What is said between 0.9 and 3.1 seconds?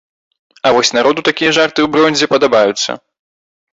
народу такія жарты ў бронзе падабаюцца.